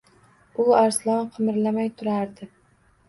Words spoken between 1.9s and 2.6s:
turardi.